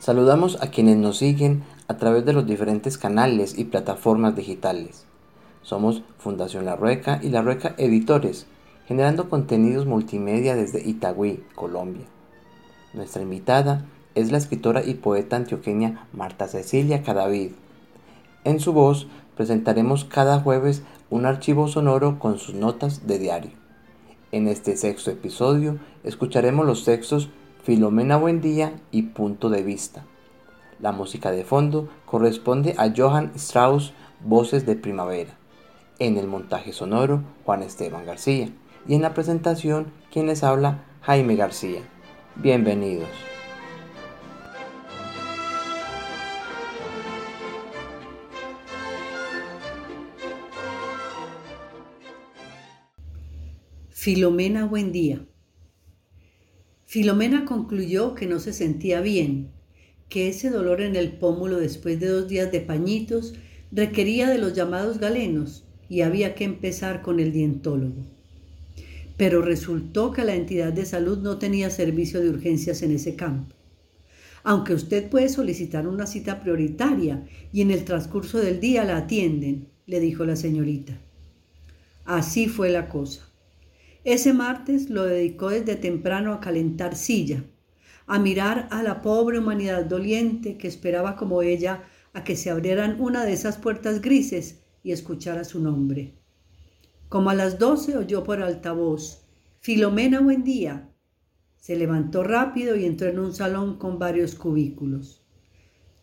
[0.00, 5.04] Saludamos a quienes nos siguen a través de los diferentes canales y plataformas digitales.
[5.60, 8.46] Somos Fundación La Rueca y La Rueca Editores,
[8.88, 12.06] generando contenidos multimedia desde Itagüí, Colombia.
[12.94, 13.84] Nuestra invitada
[14.14, 17.50] es la escritora y poeta antioqueña Marta Cecilia Cadavid.
[18.44, 23.50] En su voz presentaremos cada jueves un archivo sonoro con sus notas de diario.
[24.32, 27.28] En este sexto episodio escucharemos los textos
[27.62, 30.06] Filomena Buendía y Punto de Vista.
[30.78, 33.92] La música de fondo corresponde a Johann Strauss
[34.24, 35.36] Voces de Primavera.
[35.98, 38.48] En el montaje sonoro, Juan Esteban García.
[38.88, 41.82] Y en la presentación, quien les habla, Jaime García.
[42.36, 43.10] Bienvenidos.
[53.90, 55.26] Filomena Buendía.
[56.90, 59.52] Filomena concluyó que no se sentía bien,
[60.08, 63.34] que ese dolor en el pómulo después de dos días de pañitos
[63.70, 68.02] requería de los llamados galenos y había que empezar con el dientólogo.
[69.16, 73.54] Pero resultó que la entidad de salud no tenía servicio de urgencias en ese campo.
[74.42, 79.68] Aunque usted puede solicitar una cita prioritaria y en el transcurso del día la atienden,
[79.86, 80.98] le dijo la señorita.
[82.04, 83.29] Así fue la cosa.
[84.04, 87.44] Ese martes lo dedicó desde temprano a calentar silla,
[88.06, 91.84] a mirar a la pobre humanidad doliente que esperaba como ella
[92.14, 96.14] a que se abrieran una de esas puertas grises y escuchara su nombre.
[97.10, 99.26] Como a las doce oyó por altavoz,
[99.60, 100.88] Filomena, buen día.
[101.58, 105.22] Se levantó rápido y entró en un salón con varios cubículos.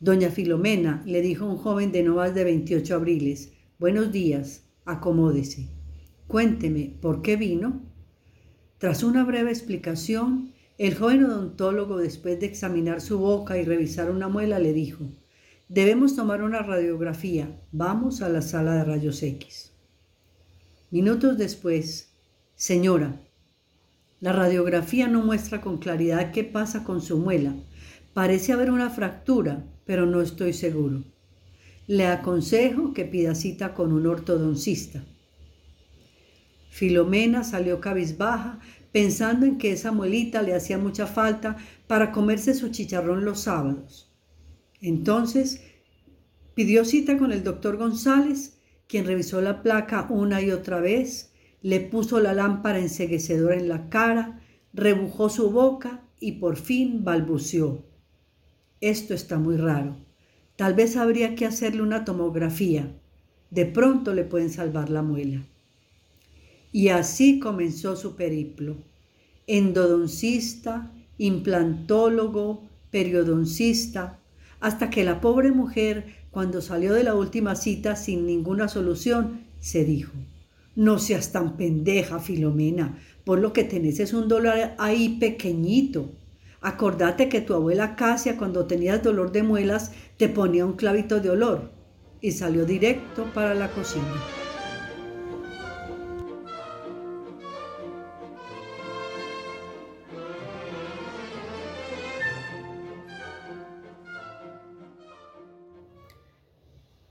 [0.00, 5.75] Doña Filomena, le dijo un joven de no más de 28 abriles, buenos días, acomódese.
[6.26, 7.82] Cuénteme, ¿por qué vino?
[8.78, 14.28] Tras una breve explicación, el joven odontólogo, después de examinar su boca y revisar una
[14.28, 15.04] muela, le dijo,
[15.68, 19.72] debemos tomar una radiografía, vamos a la sala de rayos X.
[20.90, 22.12] Minutos después,
[22.56, 23.20] señora,
[24.18, 27.54] la radiografía no muestra con claridad qué pasa con su muela.
[28.14, 31.04] Parece haber una fractura, pero no estoy seguro.
[31.86, 35.04] Le aconsejo que pida cita con un ortodoncista.
[36.76, 38.60] Filomena salió cabizbaja,
[38.92, 41.56] pensando en que esa muelita le hacía mucha falta
[41.86, 44.14] para comerse su chicharrón los sábados.
[44.82, 45.62] Entonces
[46.54, 51.32] pidió cita con el doctor González, quien revisó la placa una y otra vez,
[51.62, 54.42] le puso la lámpara enseguecedora en la cara,
[54.74, 57.86] rebujó su boca y por fin balbuceó.
[58.82, 59.96] Esto está muy raro.
[60.56, 62.94] Tal vez habría que hacerle una tomografía.
[63.48, 65.42] De pronto le pueden salvar la muela.
[66.76, 68.76] Y así comenzó su periplo.
[69.46, 74.18] Endodoncista, implantólogo, periodoncista,
[74.60, 79.86] hasta que la pobre mujer, cuando salió de la última cita sin ninguna solución, se
[79.86, 80.12] dijo,
[80.74, 86.10] no seas tan pendeja, Filomena, por lo que tenés es un dolor ahí pequeñito.
[86.60, 91.30] Acordate que tu abuela Casia, cuando tenías dolor de muelas, te ponía un clavito de
[91.30, 91.70] olor.
[92.20, 94.35] Y salió directo para la cocina.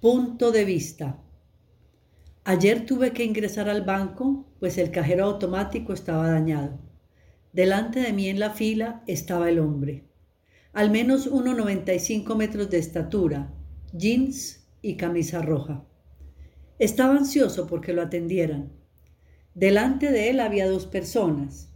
[0.06, 1.20] Punto de vista.
[2.44, 6.78] Ayer tuve que ingresar al banco, pues el cajero automático estaba dañado.
[7.54, 10.04] Delante de mí en la fila estaba el hombre.
[10.74, 13.52] Al menos 1,95 metros de estatura,
[13.94, 15.84] jeans y camisa roja.
[16.78, 18.74] Estaba ansioso porque lo atendieran.
[19.56, 21.72] Delante de él había dos personas.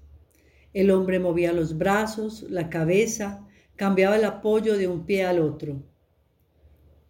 [0.76, 5.82] El hombre movía los brazos, la cabeza, cambiaba el apoyo de un pie al otro.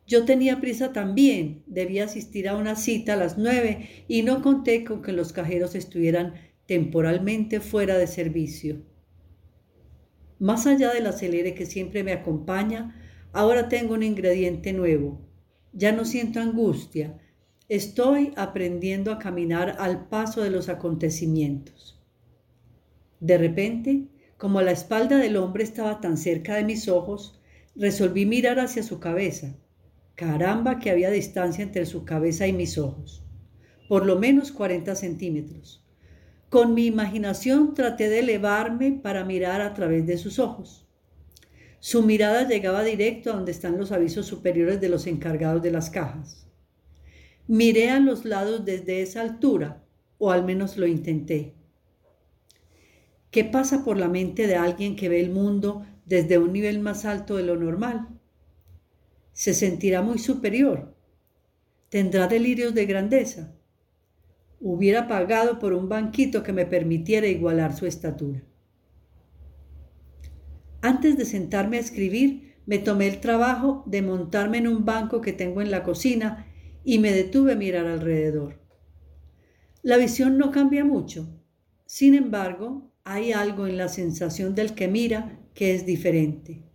[0.10, 4.84] Yo tenía prisa también, debía asistir a una cita a las nueve y no conté
[4.84, 6.34] con que los cajeros estuvieran
[6.66, 8.82] temporalmente fuera de servicio.
[10.40, 13.00] Más allá del acelere que siempre me acompaña,
[13.34, 15.22] ahora tengo un ingrediente nuevo.
[15.74, 17.20] Ya no siento angustia.
[17.68, 22.02] Estoy aprendiendo a caminar al paso de los acontecimientos.
[23.20, 24.08] De repente,
[24.38, 27.40] como la espalda del hombre estaba tan cerca de mis ojos,
[27.76, 29.56] resolví mirar hacia su cabeza.
[30.20, 33.24] Caramba que había distancia entre su cabeza y mis ojos.
[33.88, 35.82] Por lo menos 40 centímetros.
[36.50, 40.86] Con mi imaginación traté de elevarme para mirar a través de sus ojos.
[41.80, 45.90] Su mirada llegaba directo a donde están los avisos superiores de los encargados de las
[45.90, 46.46] cajas.
[47.48, 49.86] Miré a los lados desde esa altura,
[50.18, 51.56] o al menos lo intenté.
[53.32, 57.06] ¿Qué pasa por la mente de alguien que ve el mundo desde un nivel más
[57.06, 58.19] alto de lo normal.
[59.40, 60.94] Se sentirá muy superior.
[61.88, 63.56] Tendrá delirios de grandeza.
[64.60, 68.44] Hubiera pagado por un banquito que me permitiera igualar su estatura.
[70.82, 75.32] Antes de sentarme a escribir, me tomé el trabajo de montarme en un banco que
[75.32, 76.46] tengo en la cocina
[76.84, 78.60] y me detuve a mirar alrededor.
[79.84, 81.30] La visión no cambia mucho.
[81.86, 86.69] Sin embargo, hay algo en la sensación del que mira que es diferente.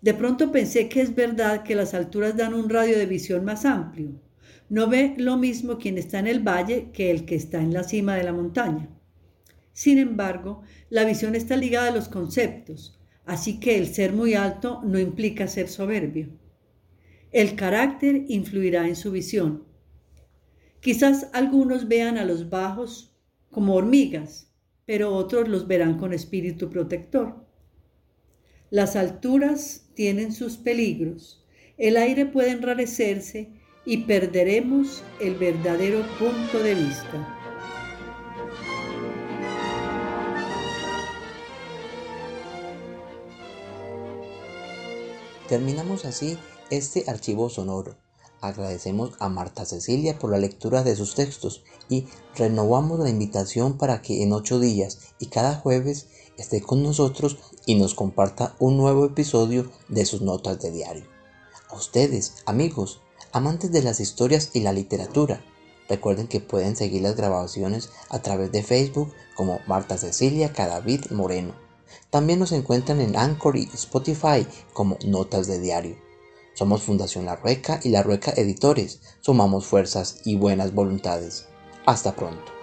[0.00, 3.64] De pronto pensé que es verdad que las alturas dan un radio de visión más
[3.64, 4.20] amplio.
[4.68, 7.84] No ve lo mismo quien está en el valle que el que está en la
[7.84, 8.88] cima de la montaña.
[9.72, 14.80] Sin embargo, la visión está ligada a los conceptos, así que el ser muy alto
[14.84, 16.28] no implica ser soberbio.
[17.30, 19.64] El carácter influirá en su visión.
[20.80, 23.14] Quizás algunos vean a los bajos
[23.50, 24.52] como hormigas,
[24.86, 27.44] pero otros los verán con espíritu protector.
[28.70, 31.42] Las alturas tienen sus peligros,
[31.78, 33.48] el aire puede enrarecerse
[33.86, 37.34] y perderemos el verdadero punto de vista.
[45.48, 46.36] Terminamos así
[46.68, 47.96] este archivo sonoro
[48.40, 52.06] Agradecemos a Marta Cecilia por la lectura de sus textos y
[52.36, 56.06] renovamos la invitación para que en ocho días y cada jueves
[56.38, 57.36] esté con nosotros
[57.66, 61.04] y nos comparta un nuevo episodio de sus notas de diario.
[61.68, 63.00] A ustedes, amigos,
[63.32, 65.44] amantes de las historias y la literatura,
[65.88, 71.54] recuerden que pueden seguir las grabaciones a través de Facebook como Marta Cecilia Cadavid Moreno.
[72.10, 75.96] También nos encuentran en Anchor y Spotify como Notas de Diario.
[76.54, 79.00] Somos Fundación La Rueca y La Rueca Editores.
[79.20, 81.46] Sumamos fuerzas y buenas voluntades.
[81.86, 82.57] Hasta pronto.